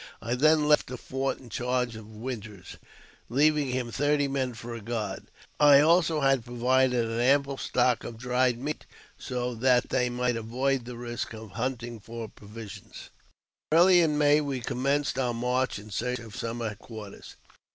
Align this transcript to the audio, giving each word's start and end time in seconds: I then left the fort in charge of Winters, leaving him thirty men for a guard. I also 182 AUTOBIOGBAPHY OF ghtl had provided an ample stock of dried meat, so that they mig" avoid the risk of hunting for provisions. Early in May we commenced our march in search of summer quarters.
I 0.19 0.33
then 0.33 0.67
left 0.67 0.87
the 0.87 0.97
fort 0.97 1.37
in 1.37 1.51
charge 1.51 1.95
of 1.95 2.07
Winters, 2.15 2.77
leaving 3.29 3.67
him 3.67 3.91
thirty 3.91 4.27
men 4.27 4.55
for 4.55 4.73
a 4.73 4.81
guard. 4.81 5.25
I 5.59 5.79
also 5.81 6.15
182 6.15 6.17
AUTOBIOGBAPHY 6.17 6.25
OF 6.25 6.25
ghtl 6.25 6.29
had 6.31 6.45
provided 6.89 7.05
an 7.11 7.19
ample 7.19 7.57
stock 7.59 8.03
of 8.03 8.17
dried 8.17 8.57
meat, 8.57 8.87
so 9.19 9.53
that 9.53 9.89
they 9.89 10.09
mig" 10.09 10.35
avoid 10.37 10.85
the 10.85 10.97
risk 10.97 11.33
of 11.35 11.51
hunting 11.51 11.99
for 11.99 12.27
provisions. 12.27 13.11
Early 13.71 14.01
in 14.01 14.17
May 14.17 14.41
we 14.41 14.59
commenced 14.61 15.19
our 15.19 15.35
march 15.35 15.77
in 15.77 15.91
search 15.91 16.17
of 16.17 16.35
summer 16.35 16.73
quarters. 16.73 17.35